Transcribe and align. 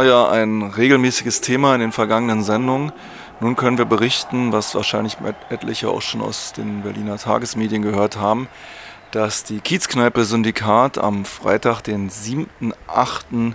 Das 0.00 0.06
war 0.08 0.14
ja 0.14 0.30
ein 0.30 0.62
regelmäßiges 0.62 1.42
Thema 1.42 1.74
in 1.74 1.82
den 1.82 1.92
vergangenen 1.92 2.42
Sendungen. 2.42 2.90
Nun 3.40 3.54
können 3.54 3.76
wir 3.76 3.84
berichten, 3.84 4.50
was 4.50 4.74
wahrscheinlich 4.74 5.18
etliche 5.50 5.90
auch 5.90 6.00
schon 6.00 6.22
aus 6.22 6.54
den 6.54 6.80
Berliner 6.80 7.18
Tagesmedien 7.18 7.82
gehört 7.82 8.16
haben, 8.16 8.48
dass 9.10 9.44
die 9.44 9.60
Kiezkneipe 9.60 10.24
Syndikat 10.24 10.96
am 10.96 11.26
Freitag, 11.26 11.82
den 11.82 12.08
7.8. 12.08 13.52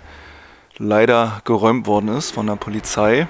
leider 0.78 1.42
geräumt 1.46 1.88
worden 1.88 2.10
ist 2.10 2.30
von 2.30 2.46
der 2.46 2.58
Polizei 2.58 3.27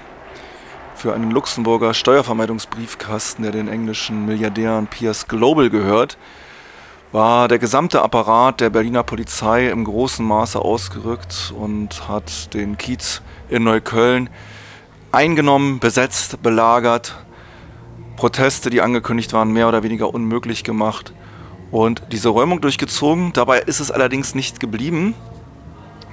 für 0.94 1.14
einen 1.14 1.30
Luxemburger 1.30 1.94
Steuervermeidungsbriefkasten, 1.94 3.44
der 3.44 3.52
den 3.52 3.68
englischen 3.68 4.26
Milliardären 4.26 4.88
Piers 4.88 5.26
Global 5.26 5.70
gehört, 5.70 6.18
war 7.16 7.48
der 7.48 7.58
gesamte 7.58 8.02
Apparat 8.02 8.60
der 8.60 8.68
Berliner 8.68 9.02
Polizei 9.02 9.70
im 9.70 9.84
großen 9.84 10.22
Maße 10.22 10.58
ausgerückt 10.60 11.50
und 11.58 12.10
hat 12.10 12.52
den 12.52 12.76
Kiez 12.76 13.22
in 13.48 13.64
Neukölln 13.64 14.28
eingenommen, 15.12 15.78
besetzt, 15.78 16.42
belagert, 16.42 17.16
Proteste, 18.16 18.68
die 18.68 18.82
angekündigt 18.82 19.32
waren, 19.32 19.50
mehr 19.50 19.66
oder 19.66 19.82
weniger 19.82 20.12
unmöglich 20.12 20.62
gemacht 20.62 21.14
und 21.70 22.02
diese 22.12 22.28
Räumung 22.28 22.60
durchgezogen. 22.60 23.32
Dabei 23.32 23.60
ist 23.60 23.80
es 23.80 23.90
allerdings 23.90 24.34
nicht 24.34 24.60
geblieben, 24.60 25.14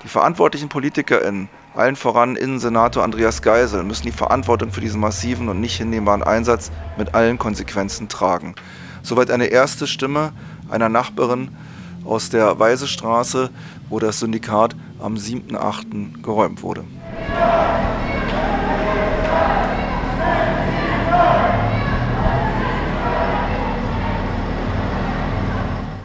Die 0.03 0.09
verantwortlichen 0.09 0.69
PolitikerInnen, 0.69 1.49
allen 1.75 1.97
voran 1.97 2.37
Innensenator 2.37 3.03
Andreas 3.03 3.43
Geisel, 3.43 3.83
müssen 3.83 4.05
die 4.05 4.13
Verantwortung 4.13 4.71
für 4.71 4.81
diesen 4.81 5.01
massiven 5.01 5.49
und 5.49 5.61
nicht 5.61 5.77
hinnehmbaren 5.77 6.23
Einsatz 6.23 6.71
mit 6.97 7.15
allen 7.15 7.39
Konsequenzen 7.39 8.09
tragen. 8.09 8.55
Soweit 9.03 9.31
eine 9.31 9.47
erste 9.47 9.87
Stimme 9.87 10.33
einer 10.71 10.89
Nachbarin 10.89 11.51
aus 12.05 12.31
der 12.31 12.59
Weisestraße, 12.59 13.51
wo 13.89 13.99
das 13.99 14.21
Syndikat 14.21 14.77
am 15.01 15.15
7.8. 15.15 16.23
geräumt 16.23 16.63
wurde. 16.63 16.85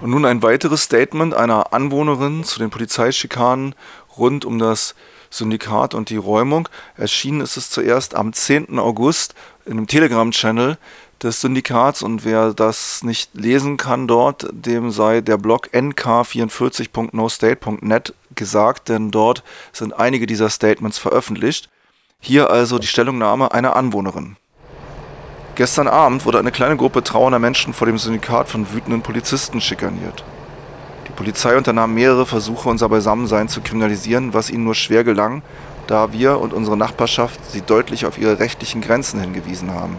Und 0.01 0.09
nun 0.09 0.25
ein 0.25 0.41
weiteres 0.41 0.83
Statement 0.83 1.33
einer 1.35 1.73
Anwohnerin 1.73 2.43
zu 2.43 2.57
den 2.57 2.71
Polizeischikanen 2.71 3.75
rund 4.17 4.45
um 4.45 4.57
das 4.57 4.95
Syndikat 5.29 5.93
und 5.93 6.09
die 6.09 6.17
Räumung. 6.17 6.67
Erschienen 6.97 7.41
ist 7.41 7.55
es 7.55 7.69
zuerst 7.69 8.15
am 8.15 8.33
10. 8.33 8.79
August 8.79 9.35
in 9.65 9.73
einem 9.73 9.85
Telegram-Channel 9.85 10.79
des 11.21 11.41
Syndikats 11.41 12.01
und 12.01 12.25
wer 12.25 12.55
das 12.55 13.03
nicht 13.03 13.35
lesen 13.35 13.77
kann 13.77 14.07
dort, 14.07 14.47
dem 14.51 14.89
sei 14.89 15.21
der 15.21 15.37
Blog 15.37 15.69
nk44.nostate.net 15.71 18.15
gesagt, 18.33 18.89
denn 18.89 19.11
dort 19.11 19.43
sind 19.71 19.93
einige 19.93 20.25
dieser 20.25 20.49
Statements 20.49 20.97
veröffentlicht. 20.97 21.69
Hier 22.19 22.49
also 22.49 22.79
die 22.79 22.87
Stellungnahme 22.87 23.51
einer 23.51 23.75
Anwohnerin. 23.75 24.37
Gestern 25.55 25.89
Abend 25.89 26.25
wurde 26.25 26.39
eine 26.39 26.51
kleine 26.51 26.77
Gruppe 26.77 27.03
trauernder 27.03 27.39
Menschen 27.39 27.73
vor 27.73 27.85
dem 27.85 27.97
Syndikat 27.97 28.47
von 28.47 28.71
wütenden 28.73 29.01
Polizisten 29.01 29.59
schikaniert. 29.59 30.23
Die 31.07 31.11
Polizei 31.11 31.57
unternahm 31.57 31.93
mehrere 31.93 32.25
Versuche, 32.25 32.69
unser 32.69 32.87
Beisammensein 32.87 33.49
zu 33.49 33.59
kriminalisieren, 33.59 34.33
was 34.33 34.49
ihnen 34.49 34.63
nur 34.63 34.75
schwer 34.75 35.03
gelang, 35.03 35.41
da 35.87 36.13
wir 36.13 36.39
und 36.39 36.53
unsere 36.53 36.77
Nachbarschaft 36.77 37.39
sie 37.51 37.61
deutlich 37.61 38.05
auf 38.05 38.17
ihre 38.17 38.39
rechtlichen 38.39 38.79
Grenzen 38.79 39.19
hingewiesen 39.19 39.73
haben. 39.73 39.97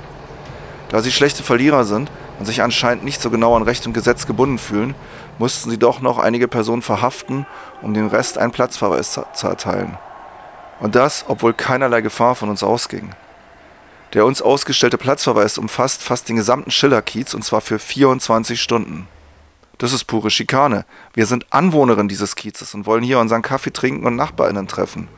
Da 0.89 1.03
sie 1.03 1.13
schlechte 1.13 1.43
Verlierer 1.43 1.85
sind 1.85 2.11
und 2.39 2.47
sich 2.47 2.63
anscheinend 2.63 3.05
nicht 3.05 3.21
so 3.21 3.29
genau 3.29 3.55
an 3.55 3.63
Recht 3.63 3.87
und 3.87 3.93
Gesetz 3.93 4.27
gebunden 4.27 4.59
fühlen, 4.59 4.95
mussten 5.39 5.69
sie 5.69 5.79
doch 5.79 6.01
noch 6.01 6.19
einige 6.19 6.49
Personen 6.49 6.83
verhaften, 6.83 7.47
um 7.83 7.93
dem 7.93 8.07
Rest 8.07 8.39
einen 8.39 8.53
Platzverweis 8.53 9.21
zu 9.35 9.47
erteilen. 9.47 9.99
Und 10.81 10.95
das, 10.95 11.27
obwohl 11.29 11.53
keinerlei 11.53 12.01
Gefahr 12.01 12.35
von 12.35 12.49
uns 12.49 12.63
ausging. 12.63 13.11
Der 14.15 14.27
uns 14.27 14.43
ausgestellte 14.43 14.99
Platzverweis 14.99 15.57
umfasst 15.57 16.03
fast 16.03 16.29
den 16.29 16.37
gesamten 16.37 16.71
Schillerkiez 16.71 17.33
und 17.33 17.43
zwar 17.45 17.63
für 17.63 17.79
24 17.79 18.61
Stunden. 18.61 19.09
Das 19.79 19.93
ist 19.93 20.05
pure 20.05 20.31
Schikane. 20.31 20.85
Wir 21.15 21.27
sind 21.27 21.47
Anwohnerin 21.51 22.09
dieses 22.09 22.37
Kiezes 22.37 22.75
und 22.75 22.87
wollen 22.87 23.03
hier 23.03 23.19
unseren 23.19 23.43
Kaffee 23.43 23.73
trinken 23.73 24.07
und 24.07 24.17
NachbarInnen 24.17 24.69
treffen. 24.69 25.09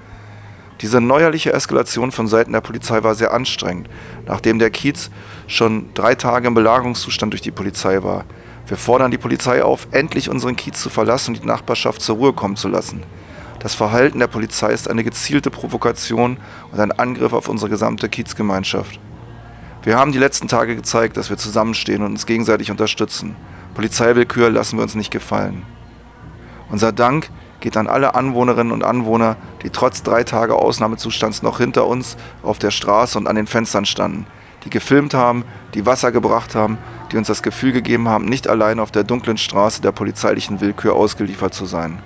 Diese 0.80 1.00
neuerliche 1.00 1.52
Eskalation 1.52 2.12
von 2.12 2.28
Seiten 2.28 2.52
der 2.52 2.60
Polizei 2.60 3.02
war 3.02 3.14
sehr 3.14 3.32
anstrengend, 3.32 3.88
nachdem 4.26 4.58
der 4.58 4.70
Kiez 4.70 5.10
schon 5.46 5.92
drei 5.94 6.14
Tage 6.14 6.46
im 6.46 6.54
Belagerungszustand 6.54 7.32
durch 7.32 7.42
die 7.42 7.50
Polizei 7.50 8.02
war. 8.02 8.24
Wir 8.66 8.76
fordern 8.76 9.10
die 9.10 9.18
Polizei 9.18 9.62
auf, 9.62 9.88
endlich 9.90 10.30
unseren 10.30 10.56
Kiez 10.56 10.80
zu 10.80 10.88
verlassen 10.88 11.34
und 11.34 11.42
die 11.42 11.46
Nachbarschaft 11.46 12.00
zur 12.00 12.16
Ruhe 12.16 12.32
kommen 12.32 12.56
zu 12.56 12.68
lassen. 12.68 13.02
Das 13.64 13.74
Verhalten 13.74 14.18
der 14.18 14.26
Polizei 14.26 14.74
ist 14.74 14.90
eine 14.90 15.02
gezielte 15.04 15.50
Provokation 15.50 16.36
und 16.70 16.80
ein 16.80 16.92
Angriff 16.92 17.32
auf 17.32 17.48
unsere 17.48 17.70
gesamte 17.70 18.10
Kiezgemeinschaft. 18.10 19.00
Wir 19.82 19.96
haben 19.96 20.12
die 20.12 20.18
letzten 20.18 20.48
Tage 20.48 20.76
gezeigt, 20.76 21.16
dass 21.16 21.30
wir 21.30 21.38
zusammenstehen 21.38 22.02
und 22.02 22.12
uns 22.12 22.26
gegenseitig 22.26 22.70
unterstützen. 22.70 23.36
Polizeiwillkür 23.72 24.50
lassen 24.50 24.76
wir 24.76 24.82
uns 24.82 24.96
nicht 24.96 25.10
gefallen. 25.10 25.62
Unser 26.68 26.92
Dank 26.92 27.30
geht 27.60 27.78
an 27.78 27.86
alle 27.86 28.14
Anwohnerinnen 28.14 28.70
und 28.70 28.84
Anwohner, 28.84 29.38
die 29.62 29.70
trotz 29.70 30.02
drei 30.02 30.24
Tage 30.24 30.56
Ausnahmezustands 30.56 31.40
noch 31.40 31.56
hinter 31.56 31.86
uns 31.86 32.18
auf 32.42 32.58
der 32.58 32.70
Straße 32.70 33.16
und 33.16 33.26
an 33.26 33.36
den 33.36 33.46
Fenstern 33.46 33.86
standen, 33.86 34.26
die 34.66 34.70
gefilmt 34.70 35.14
haben, 35.14 35.42
die 35.72 35.86
Wasser 35.86 36.12
gebracht 36.12 36.54
haben, 36.54 36.76
die 37.12 37.16
uns 37.16 37.28
das 37.28 37.42
Gefühl 37.42 37.72
gegeben 37.72 38.10
haben, 38.10 38.26
nicht 38.26 38.46
allein 38.46 38.78
auf 38.78 38.90
der 38.90 39.04
dunklen 39.04 39.38
Straße 39.38 39.80
der 39.80 39.92
polizeilichen 39.92 40.60
Willkür 40.60 40.94
ausgeliefert 40.94 41.54
zu 41.54 41.64
sein. 41.64 42.02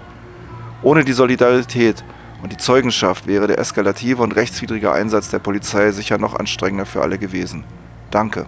Ohne 0.82 1.04
die 1.04 1.12
Solidarität 1.12 2.04
und 2.42 2.52
die 2.52 2.56
Zeugenschaft 2.56 3.26
wäre 3.26 3.46
der 3.46 3.58
eskalative 3.58 4.22
und 4.22 4.36
rechtswidrige 4.36 4.92
Einsatz 4.92 5.28
der 5.30 5.40
Polizei 5.40 5.90
sicher 5.90 6.18
noch 6.18 6.34
anstrengender 6.34 6.86
für 6.86 7.02
alle 7.02 7.18
gewesen. 7.18 7.64
Danke. 8.10 8.46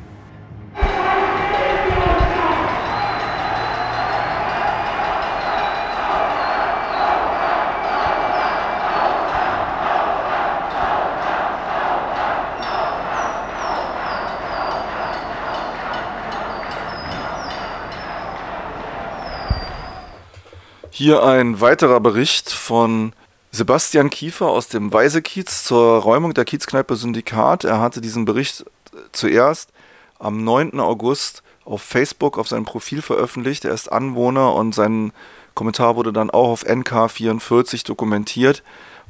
Hier 21.00 21.22
ein 21.22 21.62
weiterer 21.62 21.98
Bericht 21.98 22.50
von 22.50 23.14
Sebastian 23.52 24.10
Kiefer 24.10 24.48
aus 24.48 24.68
dem 24.68 24.92
Weisekiez 24.92 25.64
zur 25.64 26.02
Räumung 26.02 26.34
der 26.34 26.44
Kiezkneipe 26.44 26.94
Syndikat. 26.94 27.64
Er 27.64 27.80
hatte 27.80 28.02
diesen 28.02 28.26
Bericht 28.26 28.66
zuerst 29.10 29.70
am 30.18 30.44
9. 30.44 30.78
August 30.78 31.42
auf 31.64 31.80
Facebook 31.80 32.36
auf 32.36 32.48
seinem 32.48 32.66
Profil 32.66 33.00
veröffentlicht. 33.00 33.64
Er 33.64 33.72
ist 33.72 33.90
Anwohner 33.90 34.52
und 34.52 34.74
sein 34.74 35.14
Kommentar 35.54 35.96
wurde 35.96 36.12
dann 36.12 36.28
auch 36.28 36.50
auf 36.50 36.66
NK44 36.66 37.86
dokumentiert, 37.86 38.62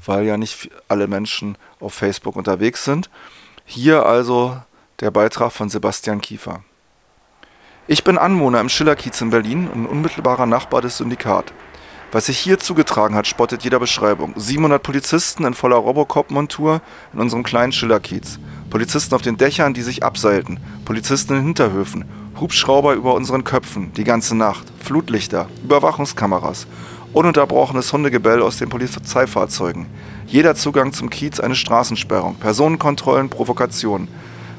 weil 0.06 0.24
ja 0.24 0.36
nicht 0.36 0.70
alle 0.86 1.08
Menschen 1.08 1.58
auf 1.80 1.92
Facebook 1.92 2.36
unterwegs 2.36 2.84
sind. 2.84 3.10
Hier 3.64 4.06
also 4.06 4.56
der 5.00 5.10
Beitrag 5.10 5.50
von 5.50 5.68
Sebastian 5.68 6.20
Kiefer. 6.20 6.62
Ich 7.88 8.04
bin 8.04 8.16
Anwohner 8.16 8.60
im 8.60 8.68
Schillerkiez 8.68 9.20
in 9.20 9.30
Berlin 9.30 9.66
und 9.66 9.86
unmittelbarer 9.86 10.46
Nachbar 10.46 10.82
des 10.82 10.98
Syndikat. 10.98 11.52
Was 12.12 12.26
sich 12.26 12.38
hier 12.38 12.58
zugetragen 12.58 13.14
hat, 13.14 13.28
spottet 13.28 13.62
jeder 13.62 13.78
Beschreibung. 13.78 14.32
700 14.34 14.82
Polizisten 14.82 15.44
in 15.44 15.54
voller 15.54 15.76
Robocop-Montur 15.76 16.82
in 17.12 17.20
unserem 17.20 17.44
kleinen 17.44 17.70
Schillerkiez. 17.70 18.40
Polizisten 18.68 19.14
auf 19.14 19.22
den 19.22 19.36
Dächern, 19.36 19.74
die 19.74 19.82
sich 19.82 20.02
abseilten. 20.02 20.58
Polizisten 20.84 21.34
in 21.36 21.44
Hinterhöfen. 21.44 22.04
Hubschrauber 22.40 22.94
über 22.94 23.14
unseren 23.14 23.44
Köpfen, 23.44 23.92
die 23.94 24.02
ganze 24.02 24.36
Nacht. 24.36 24.66
Flutlichter, 24.82 25.48
Überwachungskameras. 25.62 26.66
Ununterbrochenes 27.12 27.92
Hundegebell 27.92 28.42
aus 28.42 28.56
den 28.56 28.70
Polizeifahrzeugen. 28.70 29.86
Jeder 30.26 30.56
Zugang 30.56 30.92
zum 30.92 31.10
Kiez 31.10 31.38
eine 31.38 31.54
Straßensperrung. 31.54 32.34
Personenkontrollen, 32.36 33.28
Provokationen. 33.28 34.08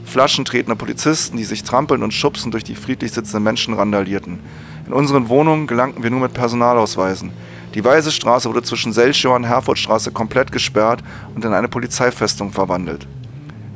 Flaschentretende 0.06 0.77
Polizisten, 0.77 1.36
die 1.36 1.44
sich 1.44 1.63
trampeln 1.63 2.01
und 2.01 2.13
schubsen 2.13 2.51
durch 2.51 2.63
die 2.63 2.75
friedlich 2.75 3.12
sitzenden 3.12 3.44
Menschen 3.44 3.74
randalierten. 3.74 4.39
In 4.88 4.94
unseren 4.94 5.30
Wohnungen 5.30 5.68
gelangten 5.68 6.04
wir 6.04 6.10
nur 6.10 6.22
mit 6.22 6.33
Personalausweisen. 6.33 7.31
Die 7.74 7.83
Weiße 7.83 8.12
Straße 8.12 8.50
wurde 8.50 8.63
zwischen 8.63 8.92
Selchow 8.92 9.36
und 9.36 9.45
Herfordstraße 9.45 10.12
komplett 10.12 10.51
gesperrt 10.51 11.01
und 11.36 11.45
in 11.45 11.54
eine 11.54 11.69
Polizeifestung 11.69 12.51
verwandelt. 12.51 13.07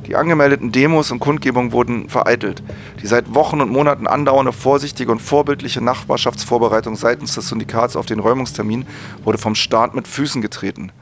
Die 0.06 0.14
angemeldeten 0.14 0.70
Demos 0.70 1.10
und 1.10 1.18
Kundgebungen 1.18 1.72
wurden 1.72 2.08
vereitelt. 2.08 2.62
Die 3.02 3.06
seit 3.06 3.34
Wochen 3.34 3.60
und 3.60 3.70
Monaten 3.70 4.06
andauernde 4.06 4.52
vorsichtige 4.52 5.10
und 5.10 5.20
vorbildliche 5.20 5.80
Nachbarschaftsvorbereitung 5.80 6.94
seitens 6.94 7.34
des 7.34 7.48
Syndikats 7.48 7.96
auf 7.96 8.06
den 8.06 8.20
Räumungstermin 8.20 8.86
wurde 9.24 9.38
vom 9.38 9.56
Staat 9.56 9.94
mit 9.94 10.06
Füßen 10.06 10.42
getreten. 10.42 10.92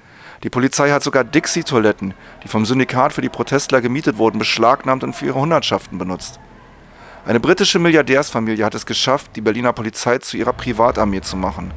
Die 0.42 0.50
Polizei 0.50 0.90
hat 0.90 1.02
sogar 1.02 1.24
Dixie-Toiletten, 1.24 2.14
die 2.44 2.48
vom 2.48 2.64
Syndikat 2.64 3.12
für 3.12 3.22
die 3.22 3.28
Protestler 3.28 3.80
gemietet 3.80 4.18
wurden, 4.18 4.38
beschlagnahmt 4.38 5.04
und 5.04 5.14
für 5.14 5.26
ihre 5.26 5.40
Hundertschaften 5.40 5.98
benutzt. 5.98 6.40
Eine 7.26 7.40
britische 7.40 7.78
Milliardärsfamilie 7.78 8.62
hat 8.66 8.74
es 8.74 8.84
geschafft, 8.84 9.30
die 9.34 9.40
Berliner 9.40 9.72
Polizei 9.72 10.18
zu 10.18 10.36
ihrer 10.36 10.52
Privatarmee 10.52 11.22
zu 11.22 11.38
machen. 11.38 11.72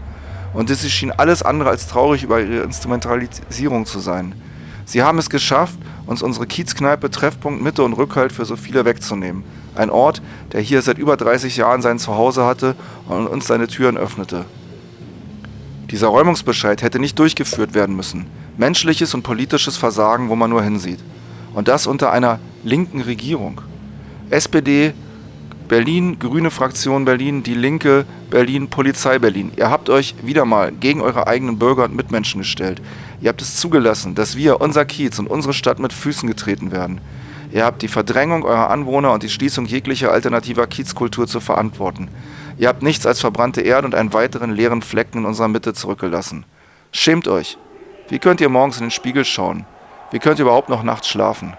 Und 0.53 0.69
sie 0.69 0.89
schien 0.89 1.11
alles 1.11 1.41
andere 1.41 1.69
als 1.69 1.87
traurig 1.87 2.23
über 2.23 2.41
ihre 2.41 2.63
Instrumentalisierung 2.63 3.85
zu 3.85 3.99
sein. 3.99 4.35
Sie 4.83 5.03
haben 5.03 5.19
es 5.19 5.29
geschafft, 5.29 5.79
uns 6.05 6.21
unsere 6.21 6.47
Kiezkneipe, 6.47 7.09
Treffpunkt, 7.09 7.61
Mitte 7.61 7.83
und 7.83 7.93
Rückhalt 7.93 8.33
für 8.33 8.43
so 8.43 8.57
viele 8.57 8.83
wegzunehmen. 8.83 9.45
Ein 9.73 9.89
Ort, 9.89 10.21
der 10.51 10.59
hier 10.59 10.81
seit 10.81 10.97
über 10.97 11.15
30 11.15 11.55
Jahren 11.55 11.81
sein 11.81 11.99
Zuhause 11.99 12.45
hatte 12.45 12.75
und 13.07 13.27
uns 13.27 13.47
seine 13.47 13.67
Türen 13.67 13.95
öffnete. 13.95 14.43
Dieser 15.91 16.07
Räumungsbescheid 16.07 16.81
hätte 16.81 16.99
nicht 16.99 17.17
durchgeführt 17.19 17.73
werden 17.73 17.95
müssen. 17.95 18.25
Menschliches 18.57 19.13
und 19.13 19.23
politisches 19.23 19.77
Versagen, 19.77 20.27
wo 20.27 20.35
man 20.35 20.49
nur 20.49 20.63
hinsieht. 20.63 20.99
Und 21.53 21.69
das 21.69 21.87
unter 21.87 22.11
einer 22.11 22.39
linken 22.65 22.99
Regierung. 22.99 23.61
SPD, 24.29 24.93
Berlin, 25.67 26.17
Grüne 26.17 26.49
Fraktion 26.49 27.03
Berlin, 27.03 27.43
Die 27.43 27.53
Linke 27.53 28.05
Berlin, 28.29 28.69
Polizei 28.69 29.19
Berlin. 29.19 29.51
Ihr 29.57 29.69
habt 29.69 29.89
euch 29.89 30.15
wieder 30.23 30.45
mal 30.45 30.71
gegen 30.71 31.01
eure 31.01 31.27
eigenen 31.27 31.59
Bürger 31.59 31.83
und 31.83 31.95
Mitmenschen 31.95 32.39
gestellt. 32.39 32.81
Ihr 33.19 33.27
habt 33.27 33.41
es 33.41 33.57
zugelassen, 33.57 34.15
dass 34.15 34.37
wir, 34.37 34.61
unser 34.61 34.85
Kiez 34.85 35.19
und 35.19 35.27
unsere 35.27 35.53
Stadt 35.53 35.79
mit 35.79 35.91
Füßen 35.91 36.27
getreten 36.27 36.71
werden. 36.71 37.01
Ihr 37.51 37.65
habt 37.65 37.81
die 37.81 37.89
Verdrängung 37.89 38.45
eurer 38.45 38.69
Anwohner 38.69 39.11
und 39.11 39.23
die 39.23 39.29
Schließung 39.29 39.65
jeglicher 39.65 40.11
alternativer 40.11 40.67
Kiezkultur 40.67 41.27
zu 41.27 41.41
verantworten. 41.41 42.07
Ihr 42.57 42.69
habt 42.69 42.81
nichts 42.81 43.05
als 43.05 43.19
verbrannte 43.19 43.59
Erde 43.59 43.87
und 43.87 43.95
einen 43.95 44.13
weiteren 44.13 44.51
leeren 44.51 44.81
Flecken 44.81 45.19
in 45.19 45.25
unserer 45.25 45.49
Mitte 45.49 45.73
zurückgelassen. 45.73 46.45
Schämt 46.93 47.27
euch. 47.27 47.57
Wie 48.07 48.19
könnt 48.19 48.39
ihr 48.39 48.49
morgens 48.49 48.77
in 48.77 48.85
den 48.85 48.91
Spiegel 48.91 49.25
schauen? 49.25 49.65
Wie 50.11 50.19
könnt 50.19 50.39
ihr 50.39 50.43
überhaupt 50.43 50.69
noch 50.69 50.83
nachts 50.83 51.09
schlafen? 51.09 51.53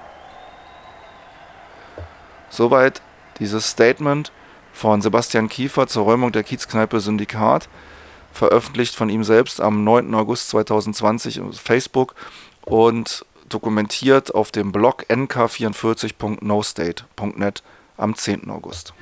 Soweit 2.49 3.03
dieses 3.39 3.71
Statement 3.71 4.33
von 4.73 5.03
Sebastian 5.03 5.49
Kiefer 5.49 5.87
zur 5.87 6.03
Räumung 6.05 6.33
der 6.33 6.45
Kiezkneipe 6.45 7.01
Syndikat, 7.01 7.69
veröffentlicht 8.33 8.95
von 8.95 9.09
ihm 9.09 9.25
selbst 9.25 9.59
am 9.61 9.83
9. 9.85 10.15
August 10.15 10.51
2020 10.51 11.41
auf 11.41 11.59
Facebook 11.61 12.15
und 12.65 13.25
dokumentiert 13.49 14.33
auf 14.35 14.53
dem 14.53 14.73
Blog 14.73 15.07
nk44.nostate.net 15.09 17.63
am 17.97 18.15
10. 18.15 18.51
August. 18.51 18.93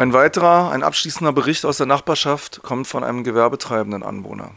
Ein 0.00 0.14
weiterer, 0.14 0.70
ein 0.70 0.82
abschließender 0.82 1.30
Bericht 1.30 1.66
aus 1.66 1.76
der 1.76 1.84
Nachbarschaft 1.84 2.62
kommt 2.62 2.86
von 2.86 3.04
einem 3.04 3.22
gewerbetreibenden 3.22 4.02
Anwohner. 4.02 4.52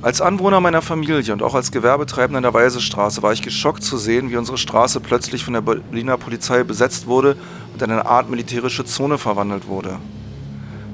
Als 0.00 0.22
Anwohner 0.22 0.62
meiner 0.62 0.80
Familie 0.80 1.30
und 1.34 1.42
auch 1.42 1.54
als 1.54 1.70
Gewerbetreibender 1.72 2.38
in 2.38 2.42
der 2.44 2.54
Weisestraße 2.54 3.22
war 3.22 3.34
ich 3.34 3.42
geschockt 3.42 3.82
zu 3.82 3.98
sehen, 3.98 4.30
wie 4.30 4.38
unsere 4.38 4.56
Straße 4.56 5.00
plötzlich 5.00 5.44
von 5.44 5.52
der 5.52 5.60
Berliner 5.60 6.16
Polizei 6.16 6.62
besetzt 6.62 7.06
wurde 7.06 7.36
und 7.74 7.82
in 7.82 7.90
eine 7.90 8.06
Art 8.06 8.30
militärische 8.30 8.86
Zone 8.86 9.18
verwandelt 9.18 9.68
wurde. 9.68 9.98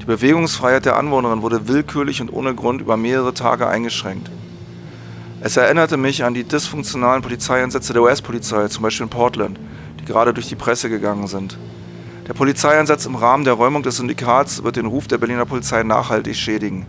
Die 0.00 0.06
Bewegungsfreiheit 0.06 0.84
der 0.84 0.96
Anwohnerin 0.96 1.42
wurde 1.42 1.68
willkürlich 1.68 2.20
und 2.20 2.32
ohne 2.32 2.56
Grund 2.56 2.80
über 2.80 2.96
mehrere 2.96 3.32
Tage 3.32 3.68
eingeschränkt. 3.68 4.28
Es 5.40 5.56
erinnerte 5.56 5.96
mich 5.96 6.24
an 6.24 6.34
die 6.34 6.42
dysfunktionalen 6.42 7.22
Polizeieinsätze 7.22 7.92
der 7.92 8.02
US-Polizei, 8.02 8.66
zum 8.66 8.82
Beispiel 8.82 9.04
in 9.04 9.10
Portland, 9.10 9.60
die 10.00 10.04
gerade 10.04 10.34
durch 10.34 10.48
die 10.48 10.56
Presse 10.56 10.90
gegangen 10.90 11.28
sind. 11.28 11.56
Der 12.30 12.34
Polizeieinsatz 12.34 13.06
im 13.06 13.16
Rahmen 13.16 13.42
der 13.42 13.54
Räumung 13.54 13.82
des 13.82 13.96
Syndikats 13.96 14.62
wird 14.62 14.76
den 14.76 14.86
Ruf 14.86 15.08
der 15.08 15.18
Berliner 15.18 15.46
Polizei 15.46 15.82
nachhaltig 15.82 16.36
schädigen. 16.36 16.86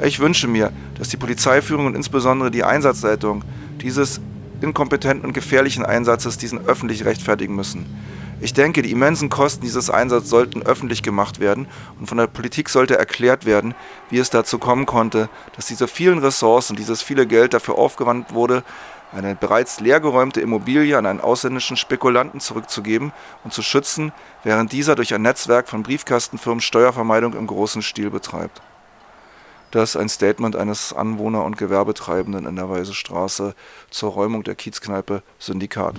Ich 0.00 0.20
wünsche 0.20 0.46
mir, 0.46 0.70
dass 0.96 1.08
die 1.08 1.16
Polizeiführung 1.16 1.86
und 1.86 1.96
insbesondere 1.96 2.52
die 2.52 2.62
Einsatzleitung 2.62 3.42
dieses 3.82 4.20
inkompetenten 4.60 5.26
und 5.26 5.32
gefährlichen 5.32 5.84
Einsatzes 5.84 6.38
diesen 6.38 6.64
öffentlich 6.68 7.04
rechtfertigen 7.04 7.56
müssen. 7.56 7.84
Ich 8.40 8.52
denke, 8.52 8.82
die 8.82 8.92
immensen 8.92 9.30
Kosten 9.30 9.62
dieses 9.62 9.88
Einsatzes 9.88 10.28
sollten 10.28 10.62
öffentlich 10.62 11.02
gemacht 11.02 11.40
werden 11.40 11.66
und 11.98 12.06
von 12.06 12.18
der 12.18 12.26
Politik 12.26 12.68
sollte 12.68 12.98
erklärt 12.98 13.46
werden, 13.46 13.74
wie 14.10 14.18
es 14.18 14.28
dazu 14.28 14.58
kommen 14.58 14.84
konnte, 14.84 15.30
dass 15.56 15.66
diese 15.66 15.88
vielen 15.88 16.18
Ressourcen, 16.18 16.76
dieses 16.76 17.00
viele 17.00 17.26
Geld 17.26 17.54
dafür 17.54 17.78
aufgewandt 17.78 18.34
wurde, 18.34 18.62
eine 19.12 19.34
bereits 19.34 19.80
leergeräumte 19.80 20.40
Immobilie 20.42 20.98
an 20.98 21.06
einen 21.06 21.20
ausländischen 21.20 21.78
Spekulanten 21.78 22.40
zurückzugeben 22.40 23.12
und 23.44 23.54
zu 23.54 23.62
schützen, 23.62 24.12
während 24.44 24.72
dieser 24.72 24.96
durch 24.96 25.14
ein 25.14 25.22
Netzwerk 25.22 25.68
von 25.68 25.82
Briefkastenfirmen 25.82 26.60
Steuervermeidung 26.60 27.32
im 27.34 27.46
großen 27.46 27.80
Stil 27.80 28.10
betreibt. 28.10 28.60
Das 29.70 29.90
ist 29.90 29.96
ein 29.96 30.08
Statement 30.08 30.56
eines 30.56 30.92
Anwohner- 30.92 31.44
und 31.44 31.56
Gewerbetreibenden 31.56 32.46
in 32.46 32.56
der 32.56 32.68
Weiße 32.68 32.94
Straße 32.94 33.54
zur 33.90 34.12
Räumung 34.12 34.42
der 34.44 34.54
Kiezkneipe 34.54 35.22
Syndikat. 35.38 35.96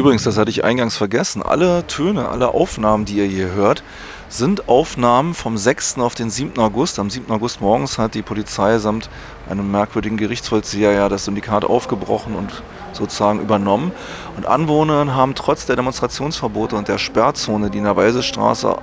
Übrigens, 0.00 0.22
das 0.22 0.38
hatte 0.38 0.50
ich 0.50 0.64
eingangs 0.64 0.96
vergessen, 0.96 1.42
alle 1.42 1.86
Töne, 1.86 2.30
alle 2.30 2.54
Aufnahmen, 2.54 3.04
die 3.04 3.16
ihr 3.16 3.26
hier 3.26 3.52
hört, 3.52 3.82
sind 4.30 4.66
Aufnahmen 4.66 5.34
vom 5.34 5.58
6. 5.58 5.98
auf 5.98 6.14
den 6.14 6.30
7. 6.30 6.58
August. 6.58 6.98
Am 6.98 7.10
7. 7.10 7.30
August 7.30 7.60
morgens 7.60 7.98
hat 7.98 8.14
die 8.14 8.22
Polizei 8.22 8.78
samt 8.78 9.10
einem 9.46 9.70
merkwürdigen 9.70 10.16
Gerichtsvollzieher 10.16 10.92
ja 10.92 11.10
das 11.10 11.26
Syndikat 11.26 11.66
aufgebrochen 11.66 12.34
und 12.34 12.62
sozusagen 12.94 13.42
übernommen. 13.42 13.92
Und 14.38 14.46
Anwohner 14.46 15.14
haben 15.14 15.34
trotz 15.34 15.66
der 15.66 15.76
Demonstrationsverbote 15.76 16.76
und 16.76 16.88
der 16.88 16.96
Sperrzone, 16.96 17.68
die 17.68 17.76
in 17.76 17.84
der 17.84 17.96
Weisestraße 17.96 18.78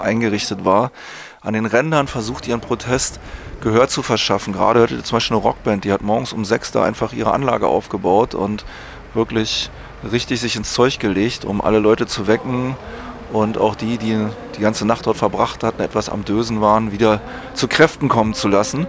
eingerichtet 0.00 0.64
war, 0.64 0.92
an 1.40 1.54
den 1.54 1.66
Rändern 1.66 2.06
versucht, 2.06 2.46
ihren 2.46 2.60
Protest 2.60 3.18
Gehör 3.62 3.88
zu 3.88 4.04
verschaffen. 4.04 4.52
Gerade 4.52 4.78
hörte 4.78 5.02
zum 5.02 5.16
Beispiel 5.16 5.36
eine 5.36 5.42
Rockband, 5.42 5.82
die 5.82 5.90
hat 5.90 6.02
morgens 6.02 6.32
um 6.32 6.44
6 6.44 6.70
da 6.70 6.84
einfach 6.84 7.12
ihre 7.12 7.32
Anlage 7.32 7.66
aufgebaut 7.66 8.36
und 8.36 8.64
wirklich 9.12 9.68
richtig 10.10 10.40
sich 10.40 10.56
ins 10.56 10.72
Zeug 10.72 10.98
gelegt, 10.98 11.44
um 11.44 11.60
alle 11.60 11.78
Leute 11.78 12.06
zu 12.06 12.26
wecken 12.26 12.76
und 13.32 13.58
auch 13.58 13.74
die, 13.74 13.98
die 13.98 14.26
die 14.56 14.60
ganze 14.60 14.86
Nacht 14.86 15.06
dort 15.06 15.16
verbracht 15.16 15.62
hatten, 15.62 15.80
etwas 15.80 16.08
am 16.08 16.24
Dösen 16.24 16.60
waren, 16.60 16.92
wieder 16.92 17.20
zu 17.54 17.68
Kräften 17.68 18.08
kommen 18.08 18.34
zu 18.34 18.48
lassen. 18.48 18.86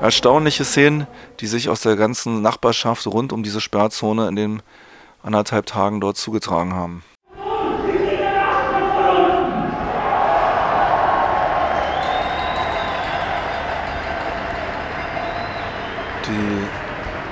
Erstaunliche 0.00 0.64
Szenen, 0.64 1.06
die 1.40 1.46
sich 1.46 1.68
aus 1.68 1.80
der 1.80 1.96
ganzen 1.96 2.42
Nachbarschaft 2.42 3.06
rund 3.06 3.32
um 3.32 3.42
diese 3.42 3.60
Sperrzone 3.60 4.28
in 4.28 4.36
den 4.36 4.62
anderthalb 5.22 5.66
Tagen 5.66 6.00
dort 6.00 6.16
zugetragen 6.16 6.74
haben. 6.74 7.02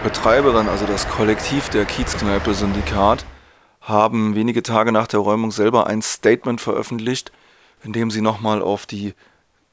Betreiberin, 0.05 0.69
also 0.69 0.87
das 0.87 1.09
Kollektiv 1.09 1.71
der 1.71 1.87
Kiezkneipe-Syndikat, 1.87 3.25
haben 3.81 4.35
wenige 4.35 4.63
Tage 4.63 4.93
nach 4.93 5.07
der 5.07 5.21
Räumung 5.21 5.51
selber 5.51 5.87
ein 5.87 6.03
Statement 6.03 6.61
veröffentlicht, 6.61 7.33
in 7.83 7.95
dem 7.95 8.11
sie 8.11 8.21
nochmal 8.21 8.61
auf 8.61 8.85
die 8.85 9.15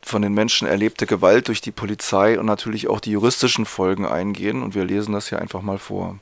von 0.01 0.21
den 0.21 0.33
Menschen 0.33 0.69
erlebte 0.69 1.05
Gewalt 1.05 1.49
durch 1.49 1.59
die 1.59 1.71
Polizei 1.71 2.39
und 2.39 2.45
natürlich 2.45 2.87
auch 2.87 3.01
die 3.01 3.11
juristischen 3.11 3.65
Folgen 3.65 4.05
eingehen. 4.05 4.63
Und 4.63 4.73
wir 4.73 4.85
lesen 4.85 5.11
das 5.11 5.27
hier 5.27 5.39
einfach 5.39 5.61
mal 5.61 5.77
vor. 5.77 6.17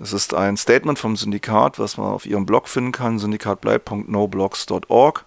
Es 0.00 0.12
ist 0.12 0.32
ein 0.32 0.56
Statement 0.56 1.00
vom 1.00 1.16
Syndikat, 1.16 1.80
was 1.80 1.96
man 1.96 2.12
auf 2.12 2.24
ihrem 2.24 2.46
Blog 2.46 2.68
finden 2.68 2.92
kann, 2.92 3.18
syndikatbleib.noblogs.org 3.18 5.24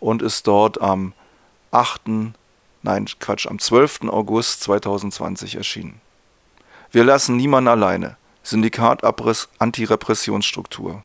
und 0.00 0.20
ist 0.20 0.46
dort 0.46 0.82
am 0.82 1.14
8., 1.70 2.02
nein, 2.82 3.06
Quatsch, 3.20 3.46
am 3.46 3.58
12. 3.58 4.10
August 4.10 4.60
2020 4.64 5.56
erschienen. 5.56 6.02
Wir 6.94 7.04
lassen 7.04 7.38
niemanden 7.38 7.68
alleine. 7.68 8.18
Syndikatabriss 8.42 9.48
Antirepressionsstruktur. 9.58 11.02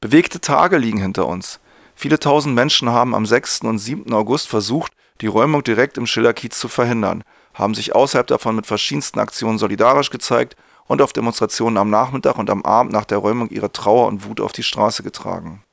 Bewegte 0.00 0.40
Tage 0.40 0.78
liegen 0.78 1.00
hinter 1.00 1.26
uns. 1.26 1.58
Viele 1.96 2.20
tausend 2.20 2.54
Menschen 2.54 2.88
haben 2.88 3.12
am 3.12 3.26
6. 3.26 3.62
und 3.62 3.80
7. 3.80 4.12
August 4.12 4.46
versucht, 4.48 4.92
die 5.20 5.26
Räumung 5.26 5.64
direkt 5.64 5.98
im 5.98 6.06
Schillerkiez 6.06 6.56
zu 6.56 6.68
verhindern, 6.68 7.24
haben 7.54 7.74
sich 7.74 7.96
außerhalb 7.96 8.28
davon 8.28 8.54
mit 8.54 8.66
verschiedensten 8.66 9.18
Aktionen 9.18 9.58
solidarisch 9.58 10.10
gezeigt 10.10 10.54
und 10.86 11.02
auf 11.02 11.12
Demonstrationen 11.12 11.76
am 11.76 11.90
Nachmittag 11.90 12.38
und 12.38 12.48
am 12.48 12.62
Abend 12.62 12.92
nach 12.92 13.04
der 13.04 13.18
Räumung 13.18 13.48
ihre 13.50 13.72
Trauer 13.72 14.06
und 14.06 14.24
Wut 14.24 14.40
auf 14.40 14.52
die 14.52 14.62
Straße 14.62 15.02
getragen. 15.02 15.64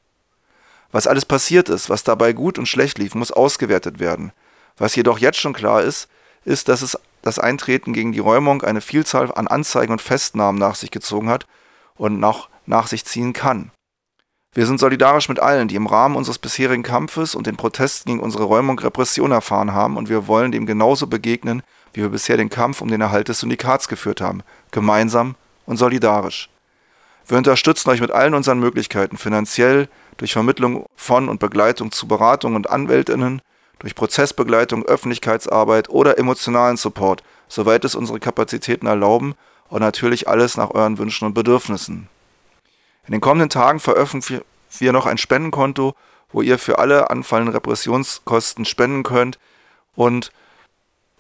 Was 0.91 1.05
alles 1.05 1.25
passiert 1.25 1.69
ist, 1.69 1.91
was 1.91 2.03
dabei 2.03 2.34
gut 2.34 2.58
und 2.58 2.65
schlecht 2.65 2.98
lief, 2.98 3.13
muss 3.13 3.31
ausgewertet 3.31 4.00
werden. 4.00 4.31
Was 4.77 4.96
jedoch 4.96 5.19
jetzt 5.19 5.38
schon 5.38 5.53
klar 5.53 5.84
ist, 5.84 6.10
ist, 6.43 6.69
dass 6.69 6.81
es 6.81 6.98
das 7.21 7.39
Eintreten 7.39 7.93
gegen 7.93 8.11
die 8.11 8.19
Räumung 8.19 8.61
eine 8.61 8.81
Vielzahl 8.81 9.31
an 9.33 9.47
Anzeigen 9.47 9.91
und 9.91 10.01
Festnahmen 10.01 10.59
nach 10.59 10.75
sich 10.75 10.91
gezogen 10.91 11.29
hat 11.29 11.47
und 11.95 12.19
noch 12.19 12.49
nach 12.65 12.88
sich 12.88 13.05
ziehen 13.05 13.33
kann. 13.33 13.71
Wir 14.53 14.65
sind 14.65 14.79
solidarisch 14.79 15.29
mit 15.29 15.39
allen, 15.39 15.67
die 15.67 15.75
im 15.75 15.85
Rahmen 15.85 16.15
unseres 16.15 16.39
bisherigen 16.39 16.81
Kampfes 16.81 17.35
und 17.35 17.45
den 17.45 17.55
Protesten 17.55 18.09
gegen 18.09 18.23
unsere 18.23 18.45
Räumung 18.45 18.79
Repression 18.79 19.31
erfahren 19.31 19.73
haben 19.73 19.95
und 19.95 20.09
wir 20.09 20.27
wollen 20.27 20.51
dem 20.51 20.65
genauso 20.65 21.05
begegnen, 21.05 21.61
wie 21.93 22.01
wir 22.01 22.09
bisher 22.09 22.38
den 22.38 22.49
Kampf 22.49 22.81
um 22.81 22.88
den 22.88 23.01
Erhalt 23.01 23.27
des 23.27 23.39
Syndikats 23.39 23.88
geführt 23.88 24.21
haben, 24.21 24.41
gemeinsam 24.71 25.35
und 25.65 25.77
solidarisch. 25.77 26.49
Wir 27.27 27.38
unterstützen 27.38 27.91
euch 27.91 28.01
mit 28.01 28.09
allen 28.09 28.33
unseren 28.33 28.59
Möglichkeiten, 28.59 29.17
finanziell, 29.17 29.88
durch 30.17 30.33
Vermittlung 30.33 30.85
von 30.95 31.29
und 31.29 31.39
Begleitung 31.39 31.91
zu 31.91 32.07
Beratung 32.07 32.55
und 32.55 32.69
Anwältinnen, 32.69 33.41
durch 33.79 33.95
Prozessbegleitung, 33.95 34.86
Öffentlichkeitsarbeit 34.86 35.89
oder 35.89 36.17
emotionalen 36.17 36.77
Support, 36.77 37.24
soweit 37.48 37.83
es 37.86 37.95
unsere 37.95 38.19
Kapazitäten 38.19 38.86
erlauben 38.86 39.36
und 39.69 39.79
natürlich 39.81 40.27
alles 40.27 40.57
nach 40.57 40.71
euren 40.71 40.98
Wünschen 40.98 41.25
und 41.25 41.33
Bedürfnissen. 41.33 42.07
In 43.07 43.13
den 43.13 43.21
kommenden 43.21 43.50
Tagen 43.50 43.79
veröffentlichen 43.79 44.43
wir 44.77 44.93
noch 44.93 45.05
ein 45.05 45.17
Spendenkonto, 45.17 45.95
wo 46.31 46.41
ihr 46.41 46.59
für 46.59 46.77
alle 46.77 47.09
anfallenden 47.09 47.53
Repressionskosten 47.55 48.65
spenden 48.65 49.03
könnt. 49.03 49.39
Und 49.95 50.31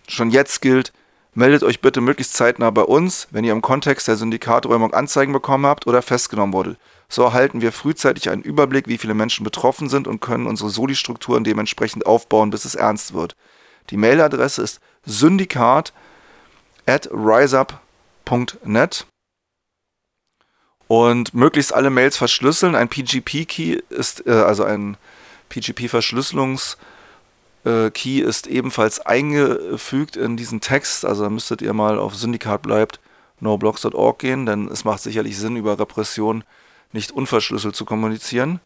schon 0.07 0.29
jetzt 0.29 0.61
gilt, 0.61 0.93
meldet 1.33 1.63
euch 1.63 1.81
bitte 1.81 2.01
möglichst 2.01 2.35
zeitnah 2.35 2.69
bei 2.69 2.83
uns, 2.83 3.27
wenn 3.31 3.43
ihr 3.43 3.53
im 3.53 3.61
Kontext 3.61 4.07
der 4.07 4.17
Syndikaträumung 4.17 4.93
Anzeigen 4.93 5.33
bekommen 5.33 5.65
habt 5.65 5.87
oder 5.87 6.01
festgenommen 6.01 6.53
wurdet. 6.53 6.77
So 7.09 7.23
erhalten 7.23 7.61
wir 7.61 7.71
frühzeitig 7.71 8.29
einen 8.29 8.43
Überblick, 8.43 8.87
wie 8.87 8.99
viele 8.99 9.15
Menschen 9.15 9.43
betroffen 9.43 9.89
sind 9.89 10.07
und 10.07 10.21
können 10.21 10.45
unsere 10.45 10.69
Soli-Strukturen 10.69 11.43
dementsprechend 11.43 12.05
aufbauen, 12.05 12.51
bis 12.51 12.65
es 12.65 12.75
ernst 12.75 13.13
wird. 13.13 13.35
Die 13.89 13.97
Mailadresse 13.97 14.61
ist 14.61 14.79
syndikat 15.05 15.91
at 16.85 17.09
riseup.net 17.11 19.07
und 20.87 21.33
möglichst 21.33 21.73
alle 21.73 21.89
Mails 21.89 22.17
verschlüsseln. 22.17 22.75
Ein 22.75 22.89
PGP-Key 22.89 23.79
ist, 23.89 24.27
äh, 24.27 24.31
also 24.31 24.63
ein 24.63 24.95
PGP-Verschlüsselungs- 25.49 26.77
äh, 27.65 27.89
ist 28.19 28.47
ebenfalls 28.47 28.99
eingefügt 28.99 30.15
in 30.15 30.37
diesen 30.37 30.61
Text, 30.61 31.05
also 31.05 31.23
da 31.23 31.29
müsstet 31.29 31.61
ihr 31.61 31.73
mal 31.73 31.97
auf 31.99 32.15
Syndikat 32.15 32.61
gehen, 34.19 34.45
denn 34.45 34.67
es 34.67 34.85
macht 34.85 35.01
sicherlich 35.01 35.37
Sinn, 35.37 35.55
über 35.55 35.79
Repression 35.79 36.43
nicht 36.91 37.11
unverschlüsselt 37.11 37.75
zu 37.75 37.85
kommunizieren. 37.85 38.59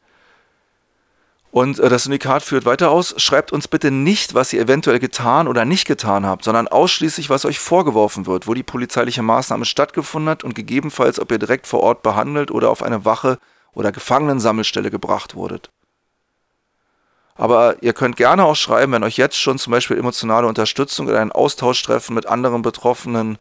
Und 1.52 1.80
äh, 1.80 1.88
das 1.88 2.04
Syndikat 2.04 2.42
führt 2.42 2.66
weiter 2.66 2.90
aus, 2.90 3.14
schreibt 3.18 3.54
uns 3.54 3.68
bitte 3.68 3.92
nicht, 3.92 4.34
was 4.34 4.54
ihr 4.54 4.62
eventuell 4.62 5.00
getan 5.00 5.48
oder 5.48 5.66
nicht 5.66 5.86
getan 5.86 6.26
habt, 6.26 6.44
sondern 6.44 6.68
ausschließlich, 6.68 7.30
was 7.30 7.46
euch 7.46 7.60
vorgeworfen 7.60 8.26
wird, 8.26 8.48
wo 8.48 8.56
die 8.56 8.64
polizeiliche 8.64 9.22
Maßnahme 9.22 9.66
stattgefunden 9.66 10.30
hat 10.30 10.44
und 10.44 10.56
gegebenenfalls, 10.56 11.20
ob 11.20 11.32
ihr 11.32 11.38
direkt 11.38 11.68
vor 11.68 11.82
Ort 11.82 12.02
behandelt 12.02 12.50
oder 12.50 12.72
auf 12.72 12.82
eine 12.82 13.06
Wache 13.06 13.38
oder 13.74 13.92
Gefangenensammelstelle 13.92 14.90
gebracht 14.90 15.36
wurdet. 15.36 15.70
Aber 17.36 17.82
ihr 17.82 17.94
könnt 17.94 18.16
gerne 18.16 18.46
auch 18.46 18.56
schreiben, 18.56 18.92
wenn 18.94 19.04
euch 19.04 19.18
jetzt 19.18 19.40
schon 19.40 19.58
zum 19.60 19.72
Beispiel 19.72 19.98
emotionale 19.98 20.48
Unterstützung 20.48 21.08
oder 21.08 21.20
ein 21.20 21.32
Austauschtreffen 21.32 22.16
mit 22.16 22.26
anderen 22.26 22.64
Betroffenen 22.64 23.38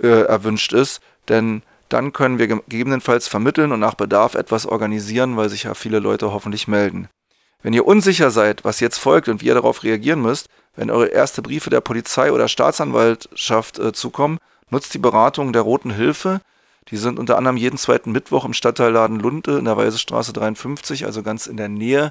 äh, 0.00 0.22
erwünscht 0.22 0.72
ist, 0.72 1.00
denn 1.28 1.62
dann 1.88 2.12
können 2.12 2.38
wir 2.38 2.46
gegebenenfalls 2.46 3.28
vermitteln 3.28 3.72
und 3.72 3.80
nach 3.80 3.94
Bedarf 3.94 4.34
etwas 4.34 4.66
organisieren, 4.66 5.36
weil 5.36 5.48
sich 5.48 5.64
ja 5.64 5.74
viele 5.74 5.98
Leute 5.98 6.32
hoffentlich 6.32 6.66
melden. 6.68 7.08
Wenn 7.62 7.72
ihr 7.72 7.86
unsicher 7.86 8.30
seid, 8.30 8.64
was 8.64 8.80
jetzt 8.80 8.98
folgt 8.98 9.28
und 9.28 9.40
wie 9.40 9.46
ihr 9.46 9.54
darauf 9.54 9.84
reagieren 9.84 10.20
müsst, 10.20 10.48
wenn 10.76 10.90
eure 10.90 11.06
erste 11.06 11.40
Briefe 11.40 11.70
der 11.70 11.80
Polizei 11.80 12.30
oder 12.30 12.48
Staatsanwaltschaft 12.48 13.78
äh, 13.78 13.92
zukommen, 13.92 14.38
nutzt 14.70 14.92
die 14.92 14.98
Beratung 14.98 15.52
der 15.52 15.62
Roten 15.62 15.90
Hilfe. 15.90 16.40
Die 16.88 16.96
sind 16.96 17.18
unter 17.18 17.38
anderem 17.38 17.56
jeden 17.56 17.78
zweiten 17.78 18.12
Mittwoch 18.12 18.44
im 18.44 18.52
Stadtteilladen 18.52 19.18
Lunte 19.18 19.52
in 19.52 19.64
der 19.64 19.76
Weisestraße 19.76 20.32
53, 20.34 21.06
also 21.06 21.22
ganz 21.22 21.46
in 21.46 21.56
der 21.56 21.68
Nähe 21.68 22.10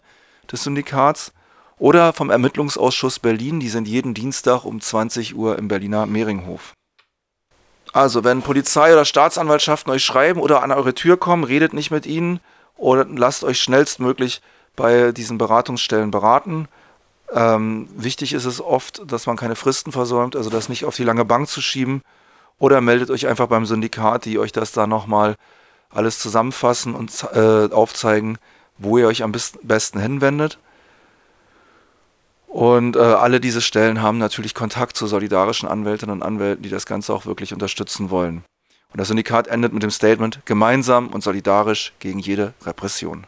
des 0.52 0.64
Syndikats. 0.64 1.34
Oder 1.78 2.14
vom 2.14 2.30
Ermittlungsausschuss 2.30 3.20
Berlin, 3.20 3.60
die 3.60 3.70
sind 3.70 3.88
jeden 3.88 4.14
Dienstag 4.14 4.64
um 4.66 4.80
20 4.82 5.36
Uhr 5.36 5.58
im 5.60 5.68
Berliner 5.68 6.06
Mehringhof. 6.06 6.74
Also, 7.94 8.24
wenn 8.24 8.42
Polizei 8.42 8.92
oder 8.92 9.06
Staatsanwaltschaften 9.06 9.94
euch 9.94 10.04
schreiben 10.04 10.42
oder 10.42 10.64
an 10.64 10.72
eure 10.72 10.96
Tür 10.96 11.16
kommen, 11.16 11.44
redet 11.44 11.74
nicht 11.74 11.92
mit 11.92 12.08
ihnen 12.08 12.40
oder 12.76 13.06
lasst 13.06 13.44
euch 13.44 13.60
schnellstmöglich 13.62 14.42
bei 14.76 15.12
diesen 15.12 15.38
Beratungsstellen 15.38 16.10
beraten. 16.10 16.68
Ähm, 17.32 17.88
wichtig 17.96 18.34
ist 18.34 18.46
es 18.46 18.60
oft, 18.60 19.04
dass 19.12 19.28
man 19.28 19.38
keine 19.38 19.56
Fristen 19.56 19.92
versäumt, 19.92 20.36
also 20.36 20.50
das 20.50 20.70
nicht 20.70 20.86
auf 20.86 20.96
die 20.96 21.04
lange 21.04 21.24
Bank 21.24 21.48
zu 21.48 21.62
schieben. 21.62 22.02
Oder 22.58 22.82
meldet 22.82 23.12
euch 23.12 23.28
einfach 23.28 23.48
beim 23.48 23.68
Syndikat, 23.68 24.26
die 24.26 24.40
euch 24.40 24.52
das 24.52 24.72
da 24.72 24.88
nochmal 24.88 25.36
alles 25.92 26.18
zusammenfassen 26.18 26.96
und 26.96 27.12
äh, 27.34 27.72
aufzeigen, 27.72 28.40
wo 28.80 28.98
ihr 28.98 29.08
euch 29.08 29.22
am 29.22 29.32
besten 29.32 30.00
hinwendet. 30.00 30.58
Und 32.54 32.96
äh, 32.96 33.00
alle 33.00 33.40
diese 33.40 33.62
Stellen 33.62 34.04
haben 34.04 34.20
natürlich 34.20 34.54
Kontakt 34.54 34.96
zu 34.96 35.08
solidarischen 35.08 35.68
Anwältinnen 35.68 36.18
und 36.18 36.22
Anwälten, 36.22 36.62
die 36.62 36.70
das 36.70 36.86
Ganze 36.86 37.12
auch 37.12 37.26
wirklich 37.26 37.52
unterstützen 37.52 38.12
wollen. 38.12 38.44
Und 38.92 39.00
das 39.00 39.08
Syndikat 39.08 39.48
endet 39.48 39.74
mit 39.74 39.82
dem 39.82 39.90
Statement 39.90 40.46
gemeinsam 40.46 41.08
und 41.08 41.24
solidarisch 41.24 41.94
gegen 41.98 42.20
jede 42.20 42.54
Repression. 42.64 43.26